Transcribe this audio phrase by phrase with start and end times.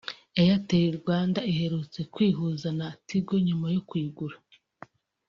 [0.41, 4.35] Airtel Rwanda iherutse kwihuza na Tigo nyuma yo kuyigura